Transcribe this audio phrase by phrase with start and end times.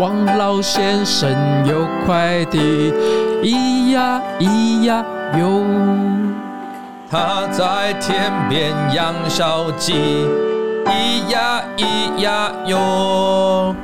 [0.00, 1.30] 王老先生
[1.66, 2.58] 有快递，
[3.42, 5.04] 咿呀咿呀
[5.38, 5.62] 哟。
[7.06, 9.92] 他在田边养小鸡，
[10.86, 13.76] 咿呀咿呀哟。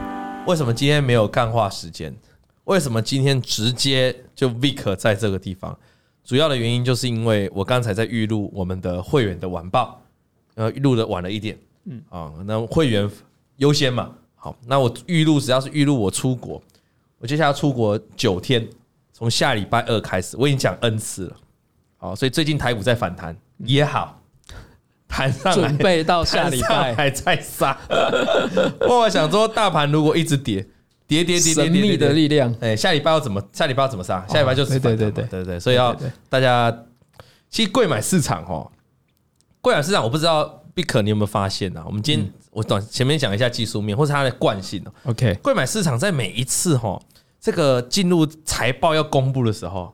[0.47, 2.17] 为什么今天没有干话时间？
[2.65, 5.79] 为什么今天直接就 Vic 在这个地方？
[6.25, 10.01] 主要的原因就是因为我刚才在预录我们的会员的晚报，
[10.55, 13.07] 呃，录的晚了一点，嗯啊，那会员
[13.59, 14.09] 优先嘛。
[14.47, 16.63] 好，那我预录只要是预录我出国，
[17.19, 18.65] 我接下来要出国九天，
[19.13, 21.37] 从下礼拜二开始，我已经讲 N 次了。
[21.97, 24.23] 好，所以最近台股在反弹也好，
[25.09, 27.77] 弹上来准备到下礼拜还在杀。
[28.89, 30.65] 我想说，大盘如果一直跌，
[31.09, 32.55] 跌跌跌跌，神秘的力量。
[32.61, 33.43] 哎，下礼拜要怎么？
[33.53, 34.25] 下礼拜要怎么杀？
[34.29, 35.93] 下礼拜就是对对对对对，所以要
[36.29, 36.73] 大家，
[37.51, 38.71] 其实贵买市场哈，
[39.61, 41.83] 贵买市场我不知道 Vic 你有没有发现呢？
[41.85, 44.85] 我们今天我短前面讲一下技术面或是它的惯性。
[45.05, 47.03] OK，贵买市场在每一次哈，
[47.41, 49.93] 这个进入财报要公布的时候，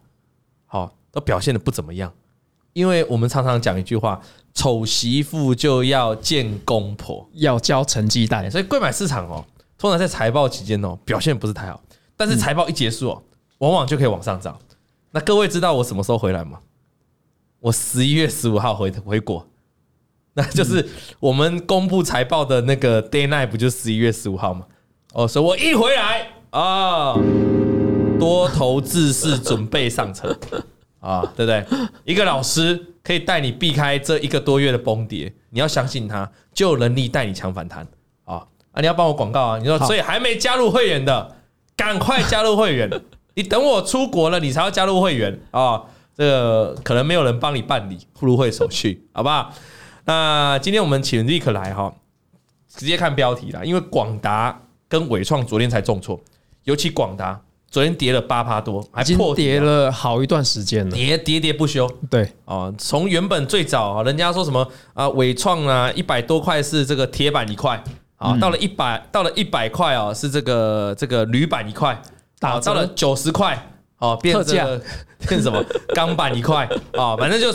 [0.66, 0.94] 好。
[1.12, 2.10] 都表现的不怎么样，
[2.72, 4.18] 因为我们常常讲一句话
[4.54, 9.44] ：“丑媳妇就要见公婆，要交成绩单。”所以贵买市场哦，
[9.76, 11.78] 通常在财报期间哦，表现不是太好。
[12.16, 13.22] 但是财报一结束哦，
[13.58, 14.58] 往往就可以往上涨。
[15.10, 16.60] 那各位知道我什么时候回来吗？
[17.60, 19.46] 我十一月十五号回回国，
[20.34, 20.88] 那就是
[21.20, 24.66] 我们公布财报的那个 day night，不就十一月十五号吗？
[25.12, 27.14] 哦，所以我一回来啊，
[28.18, 30.36] 多头自识准备上车。
[31.00, 31.66] 啊，对不对？
[32.04, 37.84] 一个老师可以带你避开这一个多月的崩跌，你要相信他，就有能力带你抢反弹
[38.24, 38.46] 啊！
[38.70, 39.58] 啊，你要帮我广告啊！
[39.58, 41.36] 你说，所以还没加入会员的，
[41.76, 42.88] 赶快加入会员。
[43.34, 45.82] 你等我出国了，你才要加入会员啊！
[46.16, 49.52] 这个可能没有人帮你办理入会手续，好不好？
[50.04, 51.92] 那今天我们请 Vic 来哈，
[52.68, 56.20] 直接看标题啦，因为广达跟纬创昨天才重挫，
[56.64, 57.40] 尤其广达。
[57.70, 61.90] 昨天跌了八趴多，还破跌了好一段时间了，跌跌跌不休。
[62.10, 62.30] 对。
[62.44, 67.82] 啊，从原本最早啊，人家说什么啊，纬创啊，一百多块是这个铁板一块
[68.16, 71.98] 啊，到了一百，到了一百块啊，是这个这个铝板一块，
[72.38, 73.58] 打，到了九十块
[73.96, 74.78] 哦，变这个
[75.26, 75.64] 变什么？
[75.94, 77.50] 钢板一块啊，反正就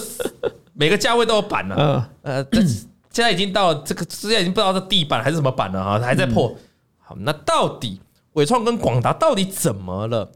[0.77, 2.09] 每个价位都有板了。
[2.23, 2.61] 嗯呃，
[3.09, 6.55] 现在已经到了这个，现在已经不知道是地板还是什么板了啊，还在破。
[6.99, 7.99] 好，那到底？
[8.33, 10.31] 纬创跟广达到底怎么了？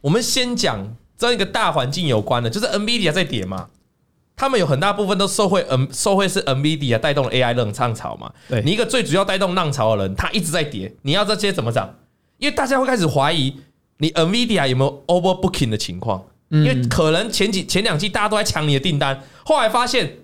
[0.00, 3.68] 我们先讲这一个大环境有关的，就是 NVIDIA 在跌嘛，
[4.34, 8.32] 他们有很大部分都受惠，N 受惠是 NVIDIA 带动了 AI 浪潮嘛。
[8.48, 11.94] 对，你一个最主要带动浪潮的人，他一直在跌，你要这些怎么涨？
[12.38, 13.54] 因为大家会开始怀疑
[13.98, 20.18] 你 NVIDIA 有没有 overbooking 的情况，因为可能前几前两季大家都在抢你的订单，后来发现。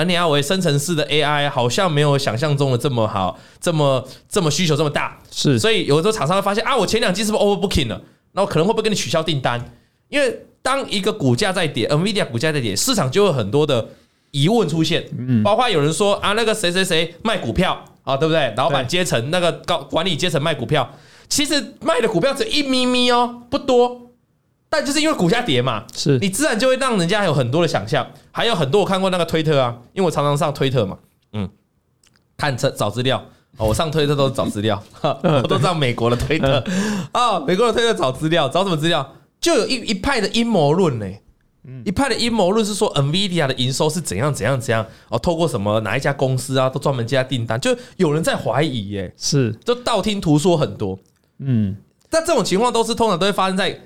[0.00, 8.00] 而你要为生成式的 AI 好像没有想象中的这么好，这么这么需求这么大，是，所以有的时候厂商会发现啊，我前两季是不是 overbooking 了？
[8.30, 9.60] 那我可能会不会跟你取消订单？
[10.08, 13.88] 因为当一个股价在跌，NVIDIA 股价在跌，市场就会有很多的
[14.30, 18.54] 疑问出现，嗯，包括有人说啊，那个谁谁谁卖股票啊，对不对？
[18.56, 20.88] 老板阶层那个高管理阶层卖股票，
[21.28, 24.07] 其实卖的股票只一咪咪哦，不多。
[24.70, 26.18] 但就是因为股价跌嘛，是。
[26.18, 30.98] 你自然就会让人家有很多的想象，还有很多我看过那个推特啊，因为我常常上推特嘛，
[31.32, 31.48] 嗯，
[32.36, 33.24] 看车找资料
[33.56, 36.62] 哦，我上推特都是找资料， 我都上美国的推特
[37.12, 39.14] 啊，美国的推特找资料，找什么资料？
[39.40, 41.06] 就有一一派的阴谋论呢，
[41.86, 49.50] 一派的阴谋论是说 NVIDIA 的营收是怎样怎样怎样哦，透过什么哪一家公司啊，都专门接订单，就有人在怀疑耶，是。
[49.64, 50.98] 就道听途说很多，
[51.38, 51.74] 嗯，
[52.10, 53.80] 但这种情况都是通常都会发生在。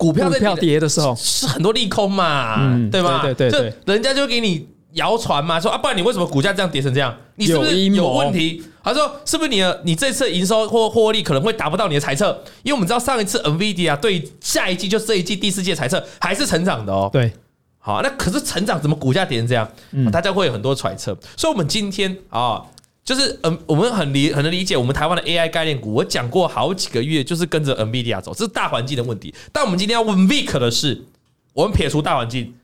[0.00, 3.20] 股票在票跌的时候是很多利空嘛，对吧？
[3.22, 7.14] 对对对，人家就给你谣传嘛，说啊，不然你为什么股价这样跌成这样？
[7.34, 8.62] 你是不是有问题？
[8.82, 12.42] 他说是不是你的你这次营收或获利可能会达不到你的猜测？
[12.62, 17.10] 因为我们知道上一次 NVIDIA 对下一季就这一季第四季的猜测还是成长的哦。
[17.12, 17.30] 对，
[17.78, 19.68] 好，那可是成长怎么股价跌成这样？
[20.10, 21.14] 大家会有很多揣测。
[21.36, 22.62] 所以，我们今天啊。
[23.02, 25.94] 就是嗯，我们很理很能理解我们台湾的 AI 概念股。
[25.94, 29.34] 我讲过好几个月，就是跟着 NVIDIA 走，这是大环境的问题。
[29.52, 31.06] 但我们今天要问 Vic 的是，
[31.54, 32.54] 我们撇除大环境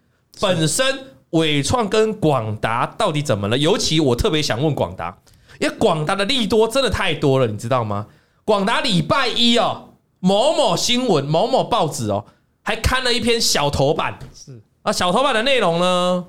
[0.41, 0.85] 本身，
[1.31, 3.59] 伟创跟广达到底怎么了？
[3.59, 5.19] 尤其我特别想问广达，
[5.59, 8.07] 因为广达的利多真的太多了，你知道吗？
[8.45, 12.27] 广达礼拜一哦，某某新闻、某某报纸哦，
[12.63, 16.27] 还刊了一篇小头版，是啊，小头版的内容呢？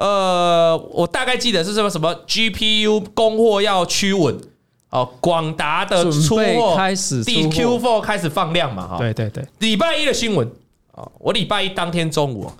[0.00, 4.34] 呃，我大概记得是什么什么 GPU 供货要趋稳
[4.88, 10.50] 哦，广达的出货开始第 Q4 开始放量嘛哈，对对对，礼拜一的新闻。
[10.92, 12.50] 啊，我礼拜一当天中午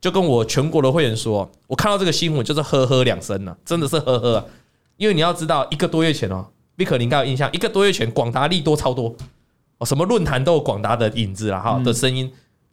[0.00, 4.44] 就跟我全国的会员说，我看到这个新闻就是呵呵两声呐，真的是呵呵啊，
[4.96, 6.44] 因为你要知道一个多月前哦
[6.76, 9.14] 你应该有印象，一个多月前广达利多超多。
[9.78, 12.30] 哦，什么论坛都有广达的影子啦，哈的声音，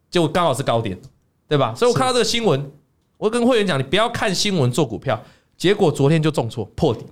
[0.10, 1.00] 就刚好是高点，
[1.48, 1.74] 对吧？
[1.76, 2.70] 所以我看到这个新闻，
[3.18, 5.22] 我跟会员讲，你不要看新闻做股票，
[5.58, 7.06] 结果昨天就重挫破底。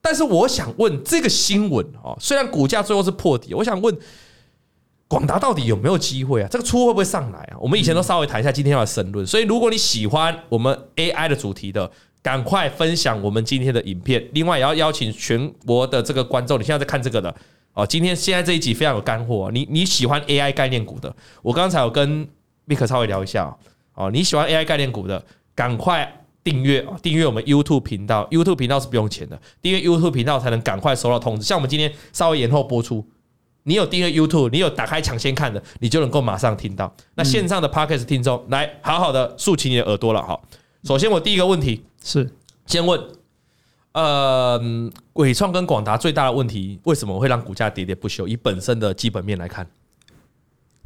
[0.00, 3.96] 但是我想问，这个新闻哦，虽然股价最后是破底，我想问，
[5.08, 6.48] 广达到底有没有机会啊？
[6.50, 7.56] 这个出会不会上来啊？
[7.58, 9.26] 我们以前都稍微谈一下，今天要申论。
[9.26, 11.90] 所以如果你喜欢我们 AI 的主题的，
[12.22, 14.28] 赶快分享我们今天的影片。
[14.32, 17.34] 另外也要邀请全国的这个观众，你现在在看这个的
[17.72, 19.50] 哦，今天现在这一集非常有干货。
[19.52, 22.28] 你你喜欢 AI 概念股的，我刚才有跟
[22.68, 23.56] Mike 稍微聊一下
[23.94, 25.24] 哦，你喜欢 AI 概念股的，
[25.54, 26.20] 赶快。
[26.44, 26.94] 订阅啊！
[27.02, 29.40] 订阅我们 YouTube 频道，YouTube 频道是不用钱的。
[29.62, 31.42] 订阅 YouTube 频道才能赶快收到通知。
[31.42, 33.02] 像我们今天稍微延后播出，
[33.62, 36.94] 你有订阅 YouTube，你有打开抢先看的，你就能够马上听到。
[37.14, 40.20] 那线上的 Podcast 听众，来好好的竖起你的耳朵了。
[40.20, 40.38] 哈，
[40.82, 42.30] 首先我第一个问题是
[42.66, 43.00] 先问，
[43.92, 44.60] 呃，
[45.14, 48.28] 伟创跟广达最大的问题，为什么会让股价喋喋不休？
[48.28, 49.66] 以本身的基本面来看，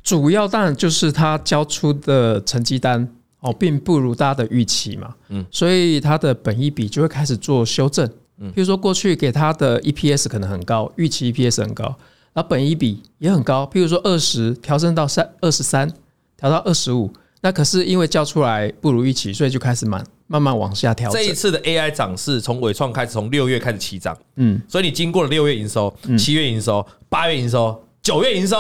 [0.09, 3.07] 主要当然就是他交出的成绩单。
[3.41, 8.05] 哦，并不如大家的预期嘛，嗯，所以他的本益比就会开始做修正，
[8.39, 11.85] 嗯，比如说过去给他的 EPS 可能很高，预期 EPS 很高，
[12.33, 15.89] 然后本益比也很高，譬如说二十调升到三二十三，
[16.37, 17.09] 调到二十五，
[17.41, 21.23] 那可是因为交出来不如预期，所以就开始慢慢慢往下调整。
[21.23, 28.57] 这一次的 AI 涨势从伟创开始，从六月开始起涨，嗯，所以你经过了六月营收、七月营收、八月营收、九月营收。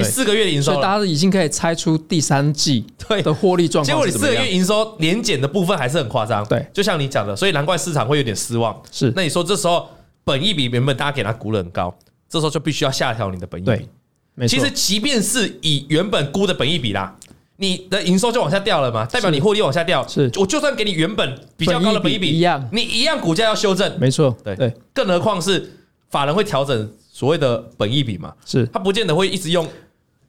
[0.00, 3.86] 以四个月的营收，所以大家已经可以猜出第三季对的获利状况。
[3.86, 8.76] 结果你四个月营收年减的部分还是很夸张，对，就像你讲的，所以难怪市场会有点失望。
[8.90, 9.88] 是，那你说这时候
[10.24, 11.94] 本益比原本大家给它估得很高，
[12.28, 13.70] 这时候就必须要下调你的本益比。
[13.70, 13.88] 对，
[14.34, 14.58] 没错。
[14.58, 17.16] 其实即便是以原本估的本益比啦，
[17.56, 20.06] 你的营收就往下掉了嘛，代表你获利往下掉。
[20.06, 23.98] 是，我就算给你原本比较高的本益比一样，你一样股价要修正。
[23.98, 24.72] 没错，对对。
[24.92, 25.72] 更何况是
[26.10, 28.34] 法人会调整所谓的本益比嘛？
[28.44, 29.66] 是，他不见得会一直用。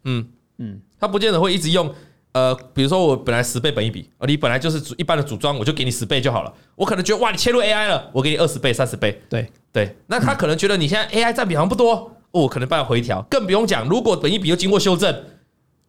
[0.07, 0.25] 嗯
[0.57, 1.93] 嗯，他不见得会一直用，
[2.31, 6.53] 呃，比如说我本来十倍本一比，你本来就是一般的组装，我就给你十倍就好了。
[6.75, 9.21] 我可能觉得哇，你切入 AI 了，我给你二十倍、三十倍。
[9.29, 13.21] 对对，那他可能觉得你现在 AI 占比好像不多，哦，可能帮他回调。
[13.29, 15.23] 更不用讲，如果本一比又经过修正，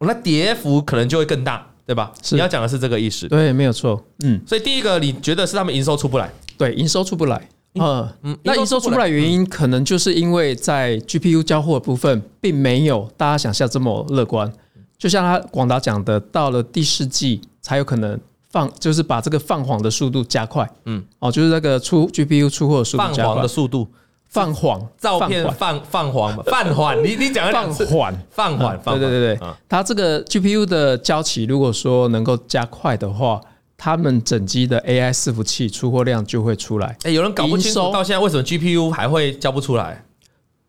[0.00, 2.12] 那跌幅可能就会更大，对吧？
[2.22, 3.28] 是你要讲的是这个意思。
[3.28, 4.04] 对，没有错。
[4.24, 6.30] 嗯，所以第一个你觉得是他们营收出不来？
[6.58, 7.48] 对，营收出不来。
[7.74, 14.52] 呃，嗯，那营收出不来原因，可能就是因为在 GPU 交货的部分，并没有大家想象这么乐观。
[14.96, 18.18] 就像他广达讲的，到了第四季才有可能
[18.50, 20.68] 放，就是把这个放缓的速度加快。
[20.86, 23.24] 嗯，哦，就是那个出 GPU 出货的速度加快。
[23.24, 23.88] 放缓的速度，
[24.28, 27.04] 放缓，照片放放缓嘛，放缓。
[27.04, 29.48] 你你讲放缓，放缓，对对对对。
[29.68, 33.40] 它这个 GPU 的交期，如果说能够加快的话。
[33.80, 36.96] 他们整机的 AI 伺服器出货量就会出来。
[37.04, 40.04] 哎，有人搞不清楚到现在为什么 GPU 还会交不出来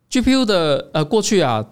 [0.08, 1.66] ？GPU 的呃，过去啊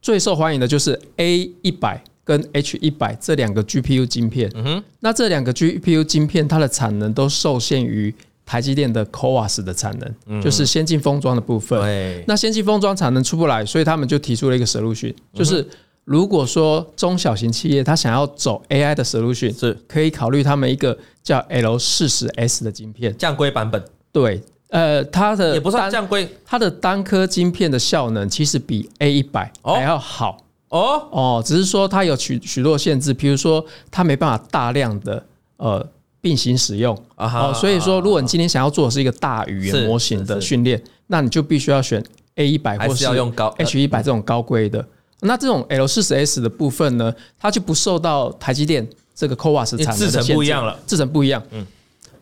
[0.00, 4.50] 最受欢迎的就是 A 一百跟 H 一百这两个 GPU 晶片。
[4.56, 8.12] 嗯哼，那这两个 GPU 晶片它的产能都受限于
[8.44, 9.96] 台积电的 CoWoS 的产
[10.26, 11.80] 能，就是先进封装的部分。
[11.80, 15.64] 对，那先进封装产能出不来，所以他们就提出了一个 solution，就是。
[16.04, 23.82] 如果说中小型企业它想要走 AI 的 solution，是可以考虑他们一个叫 L 四十 S 的晶片，降规版本。
[24.10, 30.38] 对，呃，它的也不算降规，它的单颗晶片的效能其实比 A 一百还要好。
[30.70, 35.24] 哦哦，只是说它有许许多限制，比如说它没办法大量的
[35.58, 35.86] 呃
[36.20, 37.52] 并行使用啊。
[37.52, 42.02] 所以说，如果你今天想要做的是一个大语言模型的训练，那你就必须要选
[42.34, 44.84] A 一百或是要用高 H 一百这种高规的。
[45.24, 51.40] 那这种 L 四十 S 的部分呢，它就不受到台积电这个 CoWoS 产制，制程不一样了，制程不一样。
[51.52, 51.64] 嗯，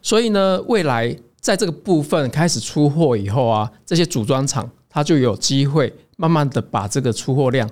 [0.02, 7.68] 所以呢，未来在这个部分开始出货以后啊，这些组装厂它就有机会慢慢的把这个出货量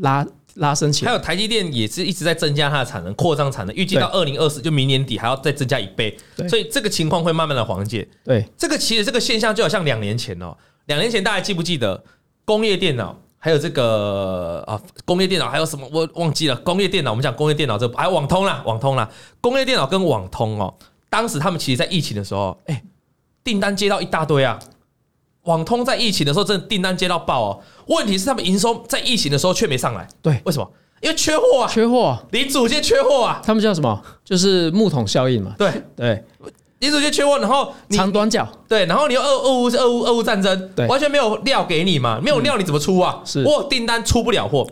[0.00, 1.12] 拉拉升起来。
[1.12, 6.16] 还有台积电也是一直在增加它的产能，扩张产能，预计到二零二四就明年底还要再增加一倍，
[6.48, 8.08] 所以这个情况会慢慢的缓解。
[8.24, 12.02] 对，这个其实这个现象就好像两年前哦，两年前大家记不记得
[12.44, 13.20] 工业电脑？
[13.44, 15.86] 还有这个啊，工业电脑还有什么？
[15.92, 16.56] 我忘记了。
[16.56, 19.06] 工业电脑，我们讲工业电脑这个，还有网通啦，网通啦。
[19.42, 20.72] 工业电脑跟网通哦，
[21.10, 22.82] 当时他们其实，在疫情的时候，哎，
[23.44, 24.58] 订单接到一大堆啊。
[25.42, 27.60] 网通在疫情的时候，真的订单接到爆哦。
[27.88, 30.08] 问题是他们营收在疫情的时候却没上来。
[30.22, 30.66] 对，为什么？
[31.02, 33.42] 因为缺货啊，缺货，零组件缺货啊。
[33.44, 34.02] 他们叫什么？
[34.24, 35.54] 就是木桶效应嘛。
[35.58, 36.24] 对对。
[36.84, 43.20] 你直接缺货，然后长短脚对，然后你又俄俄乌是俄乌俄乌战争，对，完全没有料给你嘛，没有料你怎么出啊？
[43.24, 44.66] 是，我订单出不了货，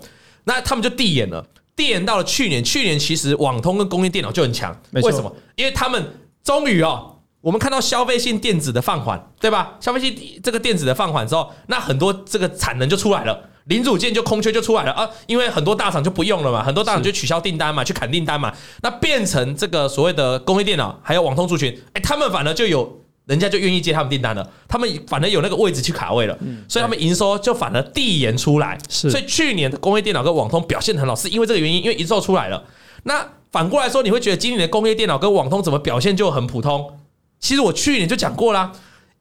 [0.44, 2.62] 那他们就递延了，递延到了去年。
[2.62, 5.34] 去年其实网通跟工业电脑就很强，为什么？
[5.56, 6.14] 因为他们
[6.44, 9.76] 终于哦，我们看到消费性电子的放缓，对吧？
[9.80, 18.52] 消费性这个电子的放缓之后，那很多这个产能就出来了，零组件就空缺就出来了啊，因为很多大厂就不用了嘛，很多大厂就取消订单嘛，去砍订单嘛，
[18.82, 26.36] 那变成这个所谓的工业电脑还有网通族群，哎，他们反而就有人家就愿意接他们订单了，他们反而有那个位置去卡位了，
[26.68, 28.76] 所以他们营收就反而递延出来。
[28.88, 32.64] 所以去年的工业电脑跟网通表现很好，是因为这个原因，因为营收出来了。
[33.04, 36.98] 那反过来说，你会觉得今年的工业电脑跟网通怎么表现就很普通？
[37.38, 38.72] 其实我去年就讲过啦。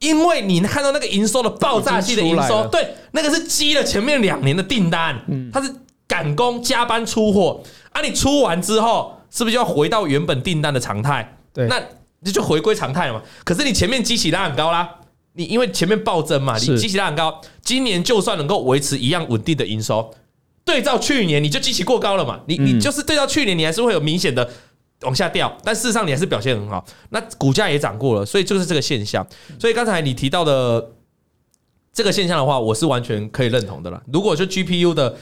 [0.01, 5.15] 因为你看到那个营收的爆炸性的营收，对，那个是积了前面两年的订单，
[5.53, 5.71] 它是
[6.07, 11.37] 赶工加班出货啊，你出完之后是不是就要回到原本订单的常态？
[11.53, 11.79] 对，那
[12.21, 13.21] 你就回归常态了嘛。
[13.43, 14.89] 可是你前面基期拉很高啦，
[15.33, 20.11] 你因为前面暴增嘛，你基期拉很高，今年就算能够维持一样稳定的营收，
[20.65, 24.49] 对照去年你就基期过高了嘛，你你就是对照去年你还是会有明显的。
[25.01, 29.25] 往下掉，但事实上你还是表现很好，那股价也涨过了，所以就是这个现象。
[29.59, 30.91] 所以刚才你提到的
[31.91, 34.01] 这个现象的话，我是完全可以认同的了。
[34.13, 35.15] 如果就 GPU 的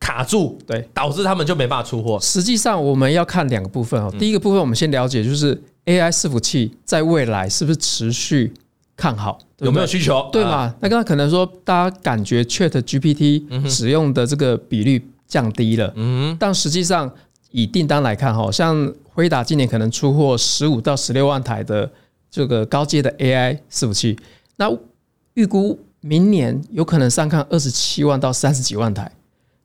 [0.00, 2.18] 卡住，对，导致他们就没办法出货。
[2.18, 4.10] 实际上我们要看两个部分哦。
[4.18, 8.54] 第一个部分我们先了解，就是 AI 伺服器在未来是不是持续
[8.96, 10.74] 看好，有没有需求，对吗？
[10.80, 17.12] 那刚刚可能说大家感觉 ChatGPT 使用的这个比率降低了，嗯，但实际上。
[17.56, 21.90] 以订单来看，哈，像辉达今年可能出货十五到十六万台的
[22.30, 24.14] 这个高阶的 AI 伺服器，
[24.56, 24.70] 那
[25.32, 29.10] 预估明年有可能上看二十七万到三十几万台，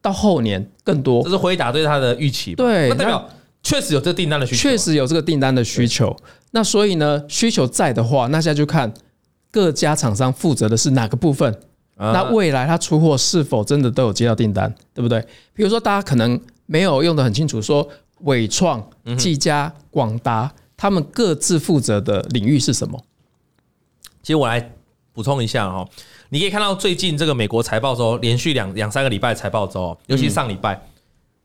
[0.02, 1.22] 到后年更多。
[1.22, 2.56] 这是辉达对它的预期。
[2.56, 3.30] 对，那代表
[3.62, 6.16] 确实有这个订单的需求，确实有这个订单的需求。
[6.52, 8.90] 那所以呢，需求在的话，那现在就看
[9.52, 11.54] 各家厂商负责的是哪个部分。
[11.98, 15.20] 那未来它出货是否真的都有接到订单，对不对？
[15.54, 16.40] 比如说大家可能。
[16.72, 17.86] 没有用的很清楚，说
[18.20, 18.82] 纬创、
[19.18, 22.98] 技嘉、广达，他们各自负责的领域是什么？
[24.24, 24.72] 其实我来
[25.12, 25.86] 补充一下哈，
[26.30, 30.82] 你可以看到最近这个美国财报周，连续两两三个礼拜财报周，尤其上礼拜，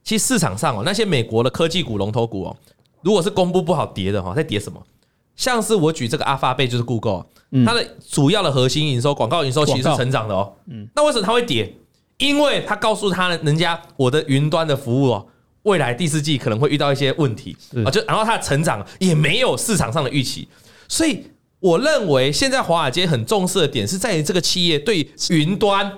[0.05, 2.57] 其实市场上哦，那些美国的科技股龙头股哦，
[3.03, 4.81] 如果是公布不好跌的哈，在跌什么？
[5.35, 7.27] 像是我举这个阿发贝，就是 Google，
[7.65, 10.53] 它的主要的核心营收、广告营收其实是成长的哦。
[10.67, 11.75] 嗯，那为什么它会跌？
[12.19, 15.27] 因为他告诉他人家，我的云端的服务哦，
[15.65, 17.55] 未来第四季可能会遇到一些问题
[17.85, 20.49] 啊，就然后它的成长也没有市场上的预期，
[20.89, 21.27] 所以
[21.61, 25.93] 我认为现在华尔街很重视的点是在于这个企业对云端，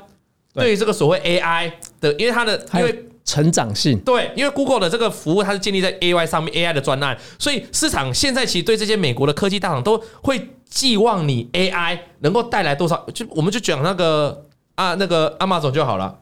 [0.53, 0.73] 对。
[0.73, 1.71] 于这个所谓 AI
[2.01, 14.47] 的，因为它的因为成长性，对，因为 Google 的这个服务它是建立在 AI 上面，AI 的专案，所以市场现在其实对这些美国的科技大厂都会寄望你 AI 能够带来多少，就我们就讲那个。
[14.79, 16.17] 啊，那个阿马总就好了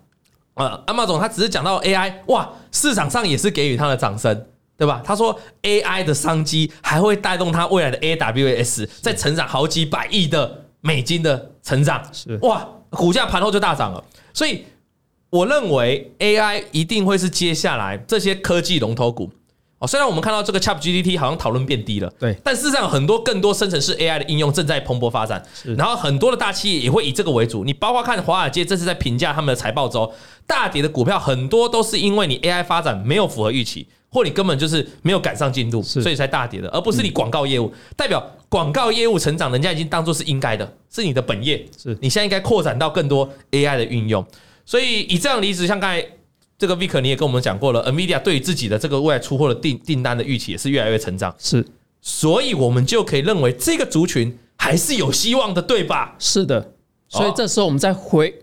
[0.55, 4.47] 啊，阿马总他只是讲到 AI，哇，市场上也是给予他的掌声，
[4.79, 5.03] 对吧？
[5.05, 14.65] 他说 AI 的商机还会带动他未来的 AWS 在成长好几百亿的美金的成长，是哇，股价盘后就大涨了，所以
[15.29, 19.31] 我认为 AI 一定会是接下来这些科技龙头股。
[19.79, 25.43] 哦，虽然我们看到这个 ChatGPT 好像讨论变低了，对，但事实上很多更多生成式 AI 的应用正在蓬勃发展，
[25.77, 27.63] 然后很多的大企业也会以这个为主。
[27.63, 30.11] 你包括看华尔街这次在评价他们的财报周，
[30.47, 44.25] 大跌的股票很多都是因为你 AI 发展没有符合预期，或你根本就是没有赶上进度，所以才大跌的，而不是你广告业务代表广告业务成长，人家已经当做是应该的，是你的本业，是你现在应该扩展到更多 AI 的运用。
[44.65, 46.03] 所以以这样例子，像刚才。
[46.59, 51.63] 这个 Vic 你也跟我们讲过了，NVIDIA 对于自己的这个未来出货的订订单的预期也是越来越成长，是，
[52.01, 56.15] 所以我们就可以认为这个族群还是有希望的，对吧？
[56.19, 56.73] 是的，
[57.11, 58.35] 所以这时候我们再回，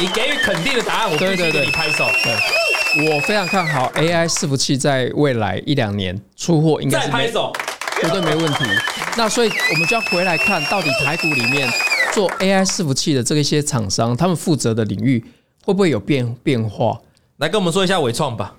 [0.00, 2.04] 你给予肯定的答案，我必须给你拍手。
[2.24, 7.52] 对，我非常看好 AI 伺服器在未来一两年出货应该是再拍手，
[8.02, 8.64] 绝对没问题。
[9.16, 11.70] 那所以我们就要回来看到底台股里面
[12.12, 15.24] 做 AI 伺服器的这一些厂商，他们负责的领域
[15.64, 16.98] 会不会有变变化？
[17.40, 18.54] 来跟我们说一下伟创吧。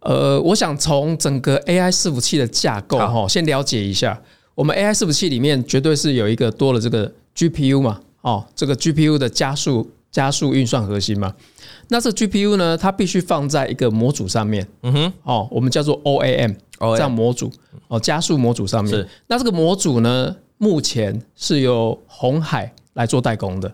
[0.00, 4.20] 呃，我想从整个 AI 伺服器的架构哈，先了解一下。
[4.56, 11.32] 我们 AI 伺服器里面绝对是有一个多了这个 GPU 嘛，哦，这个 GPU 的加速加速运算核心嘛。
[11.86, 14.66] 那这 GPU 呢，它必须放在一个模组上面。
[14.82, 17.48] 嗯哼，哦，我们叫做 OAM 这样模组
[17.86, 19.06] 哦，加速模组上面。
[19.28, 23.72] 那这个模组呢，目前是由红海来做代工的。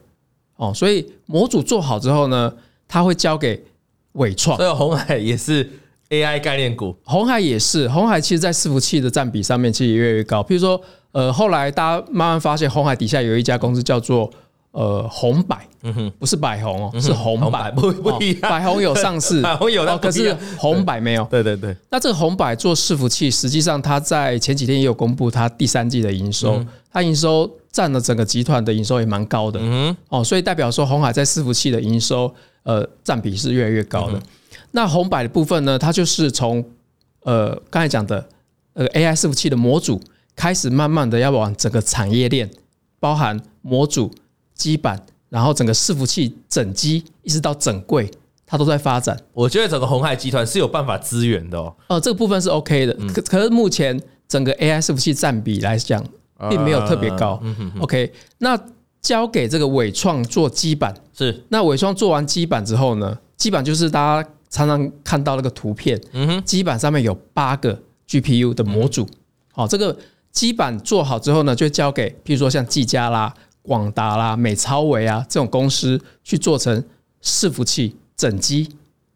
[0.57, 2.53] 哦，所以模组做好之后呢，
[2.87, 3.65] 它会交给
[4.13, 5.69] 纬创，所以红海也是
[6.11, 6.95] AI 概念股。
[7.05, 10.43] 红海也是，红海其实在伺服器的占比上面其实也越来越高。
[10.43, 10.81] 譬如说，
[11.13, 14.31] 呃，后来大家慢慢发现，红海底下有一家公司叫做
[14.73, 18.51] 呃红百，嗯哼，不是百红哦，是红百，不 不一样。
[18.51, 21.25] 百红有上市，百红有，可是红百没有。
[21.31, 21.75] 对对对。
[21.91, 29.59] 那这个红百做伺服器，实际上它在前几天也有公布它第三季的营收，它营收占了整个集团的营收也蛮高的。
[29.63, 34.21] 嗯哦，所以代表说红海在伺服器的营收呃占比是越来越高的。
[34.71, 36.65] 那红白的部分呢，它就是从
[37.23, 38.27] 呃刚才讲的
[38.75, 40.01] 呃 AI 伺服器的模组
[40.35, 42.51] 开始，慢慢的要往整个产业链，
[42.99, 44.11] 包含模组、
[44.55, 48.11] 基板，然后整个伺服器整机一直到整柜。
[48.45, 51.75] 它都在发展，我觉得整个鸿海集团是有办法支援的哦。
[51.89, 56.05] 哦，这个部分是 OK 的，可可是目前整个 AI 伺服器占比来讲，
[56.51, 57.43] 并没有特别高。
[57.81, 58.55] OK，那
[59.03, 69.07] 交给这个纬创做基板是，那纬创做完基板之后呢，基板就是大家常常看到那个图片，嗯哼，基板上面有八个 GPU 的模组。
[69.53, 69.97] 好，这个
[70.31, 76.83] 基板做好之后呢，就交给譬如说像技嘉啦、广达啦、美超微啊这种公司去做成
[77.23, 77.97] 伺服器。
[78.15, 78.69] 整机，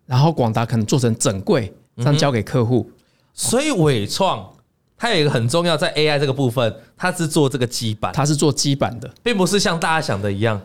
[0.07, 2.90] 然后广达可能做成整柜，这样交给客户。
[3.33, 4.52] 所以纬创
[4.99, 10.61] 它有一个很重要，在 AI 这个部分，它是做这个基板，它是做基板的，并不是像大家想的一样。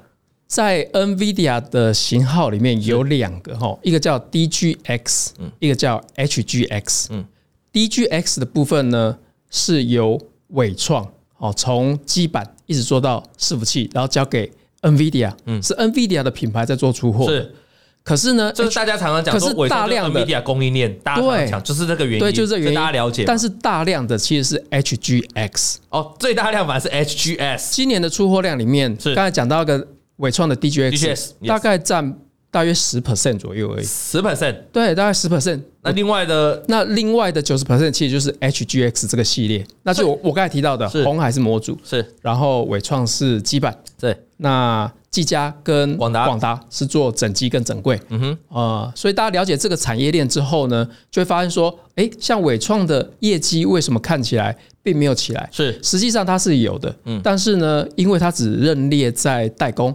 [0.47, 7.07] 在 NVIDIA 的型号里面有两个哈，一个叫 DGX，一个叫 HGX。
[7.09, 7.25] 嗯
[7.71, 9.17] ，DGX 的部分呢
[9.49, 10.19] 是由
[10.49, 17.25] 伟创哦，从基板一直做到伺服器，然后交给 NVIDIA，嗯，是 NVIDIA 的品牌在做出货。
[17.27, 17.53] 是。
[18.03, 23.23] 可是呢，就是大家常常讲，可是大量的 NVIDIA 供应链，大家讲就是这个原因，对，就是这个原因，大家了解。
[23.25, 27.69] 但是大量的其实是 HGX 哦，最大量反而是 HGS。
[27.69, 29.13] 今年的出货量里面，是。
[29.13, 32.17] 刚才讲到一个伟创的 DGX，大概占
[32.49, 35.61] 大约十 percent 左右而已，十 percent，对，大概十 percent。
[35.83, 44.91] 那另外的，那另外的九十 percent 其实就是 HGX 这个系列，那就我我刚才提到的红海是模组，是，然后伟创是基板，对，那。
[45.11, 46.25] 技嘉跟广达。
[46.25, 55.49] 广达是做整机跟整柜，嗯哼，啊，所以大家了解这个产业链之后呢，就会发现说，哎，像伟创的业绩为什么看起来并没有起来？
[55.51, 59.93] 是，实际上它是有的，嗯，但是呢，因为它只认列在代工，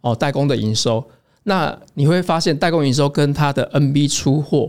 [0.00, 1.04] 哦，代工的营收，
[1.44, 4.68] 那你会发现代工营收跟它的 NB 出货，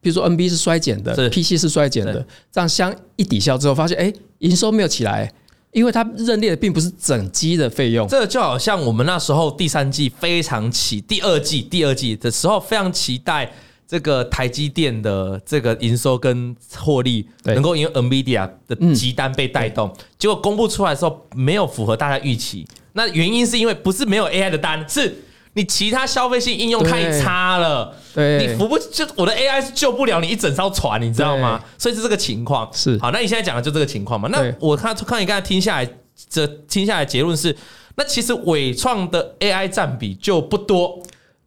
[0.00, 5.32] 比如说 NB 是衰减的，PC 是衰减的，这样相一抵消之后，发现哎，营收没有起来。
[5.72, 13.50] 因为它认列的并不是整机的费用，这就好像我们那时候第三季非常期，第二季第二季的时候非常期待
[13.88, 25.24] 这个台积电的这个营收跟获利能够因为 NVIDIA 的急单被带动，结果公布出来的时候没有符合大家预期，那原因是因为不是没有 AI 的单，是。
[25.54, 31.62] 你其他消费性应用太差了，对，你扶不就我的 AI 是救不了你一整艘船，你知道吗？
[31.76, 32.68] 所以是这个情况。
[32.72, 34.28] 是好，那你现在讲的就这个情况嘛？
[34.32, 35.88] 那我看看你刚才听下来，
[36.30, 37.54] 这听下来结论是，
[37.96, 41.02] 那其实伟创的 AI 占比就不多。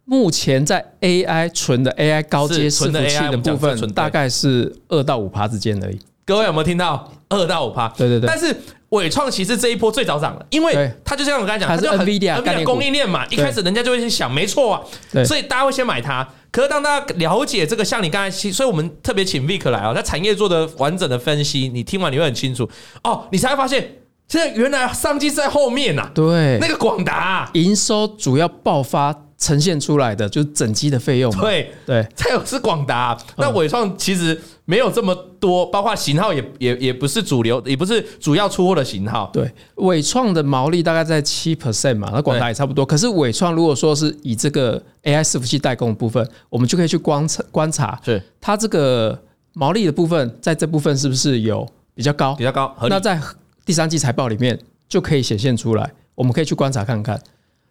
[0.07, 5.99] 目前在 AI 纯的 AI 高阶伺服器的部分，大概是二到五趴之间而已。
[6.23, 7.11] 各位有没有听到？
[7.27, 7.87] 二到五趴？
[7.97, 8.27] 对对对。
[8.27, 8.55] 但是
[8.89, 13.25] 纬创其实这一波最早涨了，因为它就像我刚才讲，它就很 NVIDIA 供应链嘛。
[13.29, 14.81] 一开始人家就会去想，没错啊，
[15.25, 16.27] 所以大家会先买它。
[16.51, 22.69] 可是当大家了解这个，像你刚才，所以我们特别请 Vic 来啊，在产业做的完整的分析，你听完你会很清楚
[23.03, 23.85] 哦，你才会发现，
[24.27, 26.09] 现在原来商机在后面呐。
[26.13, 29.15] 对，那个广达营收主要爆发。
[29.37, 39.29] 呈现出来的就是整机的费用，对对，再有是广达，那伟创其实没有这么多，包括型号也也也不是主流，也不是主要出货的型号。
[39.33, 42.85] 对，伟创的毛利大概在七 percent 嘛，那广达也差不多。
[42.85, 52.33] 可是伟创如果说是以这个 AI 伺服器代工的部分，我们就可以去观察观察，是它这个毛利的部分，在这部分是不是有比较高？
[52.35, 52.73] 比较高。
[52.89, 53.19] 那在
[53.65, 57.19] 第三季财报里面就可以显现出来，我们可以去观察看看。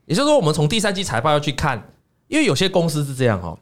[0.07, 1.91] 也就是说，我们从第三季财报要去看，
[2.27, 3.59] 因为有些公司是这样哦，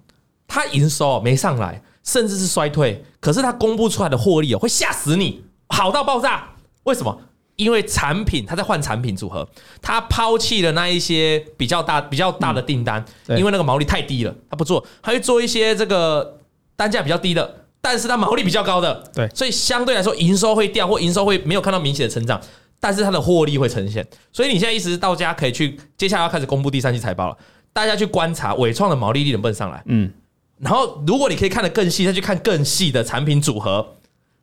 [0.49, 6.49] 它营收没上来，甚至是衰退，可是它公布出来的获利哦，会吓死你，好到爆炸。
[6.85, 7.21] 为什么？
[7.57, 9.47] 因为产品它在换产品组合，
[9.83, 16.40] 它抛弃了那一些比较大、比较大的订单，因为那个毛利太低了，它不做，它会做一些这个
[16.75, 22.40] 单价比较低的，但是它毛利比较高的，对，所以相对来说营收会掉，或营收会没有看到明显的成长。
[22.85, 27.37] 但是它的获利会呈现，所以你现在意思是到家可以去，接下来要开始公布第三季财报了，
[27.73, 30.11] 大家去观察伟创的毛利率能不能上来，嗯，
[30.59, 33.87] 然后如果你可以看得更细，再去看更细的产品组合，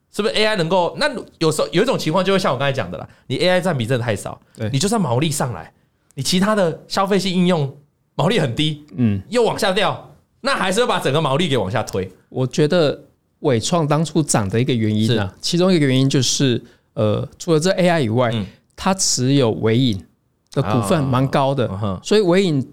[0.10, 0.96] 是不是 AI 能够？
[0.98, 5.74] 那有时候有一种情况就会像我刚才讲的啦，你 AI 占比真的太少，对，你就算毛利上来，
[6.16, 7.78] 你其他的消费性应用
[8.16, 12.10] 毛利很低，嗯，又往下掉，那还是要把整个毛利给往下推。
[12.30, 13.04] 我觉得
[13.40, 16.62] 纬创当初涨的一个原因啊，其中一个原因就是。
[16.96, 18.30] 呃，除了这 AI 以外，
[18.76, 20.04] 它持有伟影
[20.52, 21.70] 的股份蛮高的，
[22.04, 22.68] 所以伟影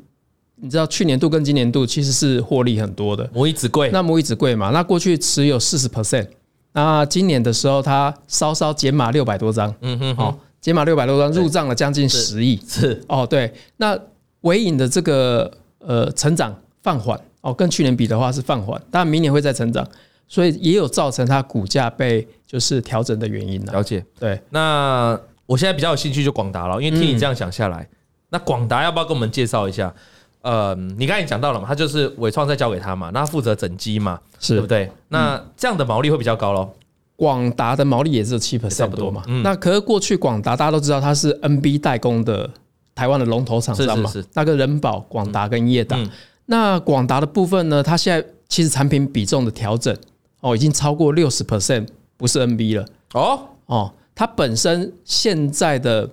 [0.56, 3.28] 你知道去年度跟今年度其实是获利很多的。
[3.32, 6.26] 母以子贵，那母以子贵嘛，那过去持有四十 percent，
[6.72, 12.60] 那今年的时候它稍稍减码六百多张，嗯哼，好，减码六百多张，入账了将近十亿。
[12.66, 13.00] 是。
[13.06, 13.96] 哦，对，那
[14.40, 15.48] 纬颖的这个
[15.78, 16.52] 呃成长
[16.82, 17.20] 放缓。
[17.42, 19.88] 哦，跟去年比的话是放缓，但明年会再成长，
[20.28, 23.64] 所以也有造成它股价被就是调整的原因。
[23.66, 24.40] 了解，对。
[24.50, 27.96] 那我现在比较有兴趣就广达了，因为听你这样讲下来，嗯、
[28.30, 29.94] 那广达要不要跟我们介绍一下？
[30.42, 34.90] 呃，你刚才讲到了嘛，他就是纬创再交给他嘛，那他负责整机嘛，是对不对？
[35.08, 36.70] 那这样的毛利会比较高喽。
[37.16, 39.22] 广达的毛利也是七 percent 差不多嘛。
[39.26, 42.48] 嗯那可是过去广达大家都知道它是 NB 代工的
[42.94, 45.98] 台湾的龙头厂商嘛，那个人保、广达跟业达。
[46.44, 49.96] 那广达的部分呢，它现在其实产品比重的调整
[50.40, 52.86] 哦，已经超过六十 percent，不是 NB 了。
[53.14, 53.40] 哦？
[53.66, 56.08] 哦，它本身现在的。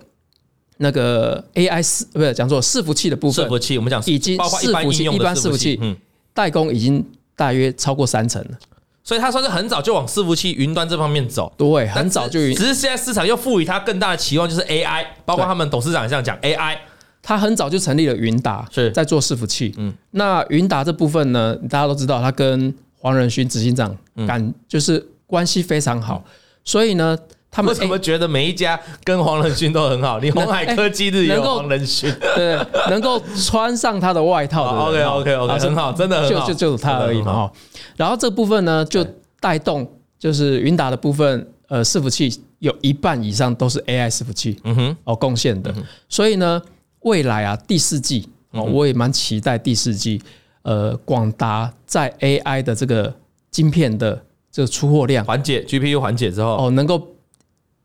[0.78, 5.96] 那个 AI 伺不是讲做伺服器的部分，伺服器我们讲已经伺服器一般伺服器，嗯，
[6.34, 7.02] 代工已经
[7.36, 8.58] 大约超过三成了，
[9.04, 16.76] 所以它算是很早就往伺服器云端这方面走，对，很早就云，只是现在市场又赋予它更大的期望，就是 AI，包括他们董事长也这样讲 AI，
[17.22, 18.90] 他很早就成立了云达，是。
[18.90, 22.74] 在做伺服器，嗯，那云达这部分呢，大家都知道，它跟
[23.04, 23.94] 黄仁勋执行长
[24.26, 26.24] 感就是关系非常好，
[26.64, 27.14] 所以呢。
[27.56, 30.18] 他们为什么觉得每一家跟黄仁勋都很好？
[30.18, 32.58] 你鸿海科技日有黄仁勋，对，
[32.90, 34.76] 能够穿上他的外套的。
[34.76, 37.52] OK OK OK，很好，真的很好，就就就是他而已嘛哈。
[37.94, 39.06] 然后这部分呢，就
[39.38, 39.88] 带动
[40.18, 45.72] 就是云达的部分，呃，伺服器有一半以上都是 AI 伺服器，嗯哼，哦贡献的。
[46.08, 46.60] 所以呢，
[47.02, 50.20] 未来啊第四季哦，我也蛮期待第四季，
[50.64, 53.14] 呃，广达在 AI 的这个
[53.50, 54.22] 晶片的
[54.52, 57.08] 这个出货量缓解，GPU 缓解之后哦，能够。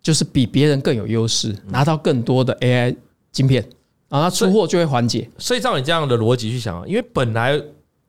[0.02, 2.96] 就是比别人更有优势，拿到更多的 AI
[3.34, 3.64] 晶片，
[4.08, 5.30] 然后出货就会缓解。
[5.38, 7.62] 所以照你这样的逻辑去想啊，因为本来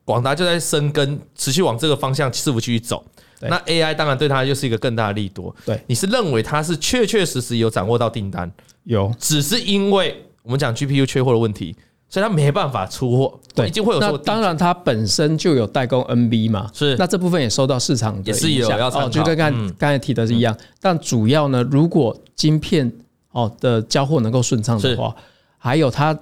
[0.05, 3.03] 广达就在生根，持续往这个方向伺服器去走，
[3.41, 5.53] 那 AI 当然对它就是一个更大的利多。
[5.65, 8.49] 对，你是认为它是确确实实有掌握到订单？
[8.85, 11.75] 有，只是因为我们讲 GPU 缺货的问题。
[12.11, 13.99] 所以它没办法出货，对，已经会有。
[14.01, 16.93] 那当然，它本身就有代工 NB 嘛，是。
[16.97, 20.55] 那这部分也受到市场的影响，也是有要哦，就跟刚刚才提的是一样。
[20.81, 22.91] 但主要呢，如果晶片
[23.31, 25.15] 哦的交货能够顺畅的话，
[25.57, 26.17] 还有它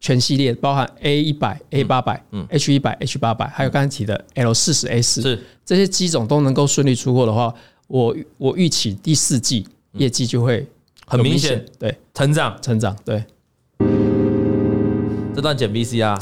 [0.00, 5.38] 全系列包含 A 一百、A 八百、嗯、H 一百、H 八百，还有刚才提的 L 四十 S，是。
[5.62, 7.54] 这些机种都能够顺利出货的话，
[7.88, 10.66] 我我预期第四季业绩就会
[11.06, 13.22] 很明显，对，成长，成长，对。
[15.34, 16.16] 这段剪 VCR，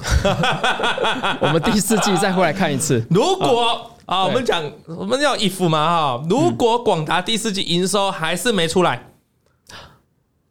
[1.41, 3.05] 我们第四季再回来看一次。
[3.11, 9.11] 如果啊，我们讲我们要 if 嘛哈，如果广达第四季营收还是没出来，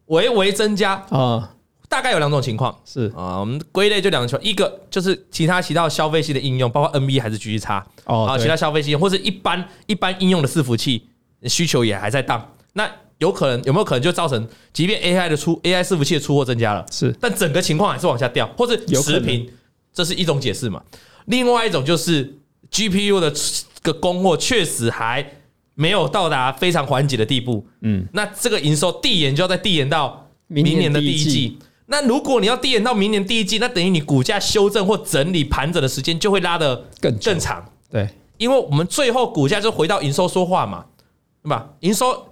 [0.06, 1.50] 微微增加啊，
[1.88, 2.76] 大概有两种情况。
[2.84, 3.12] 是。
[3.16, 11.08] 啊，我们归类就两种，一个就是其他其他消费系的应用，包括 NB 还是继续差哦，啊，其他消费系或者一般一般应用的伺服器
[11.44, 12.88] 需求也还在当那。
[13.22, 19.48] 有可能有没有可能就造成，即便 AI 的出 AI 伺服器的出货增加了，是，但整个情况还是往下掉，或者持平，
[19.94, 20.82] 这是一种解释嘛？
[21.26, 22.38] 另外一种就是
[22.72, 23.32] GPU 的
[23.80, 25.24] 个供货确实还
[25.74, 31.56] 没有到达非常缓解的地步，嗯，那这个营收递延就要再递延到明年的第一季。
[31.86, 38.08] 那如果你要递延到明年第一季，那等于你股价修正或整理盘整的时间就会拉得更更长，对，
[38.38, 40.86] 因为我们最后股价就回到营收说话嘛，
[41.44, 41.70] 对吧？
[41.80, 42.26] 营收。